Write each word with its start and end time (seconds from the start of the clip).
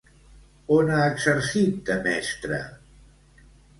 On 0.77 0.87
ha 0.95 1.01
exercit 1.09 1.77
de 1.91 1.99
mestra? 2.07 2.59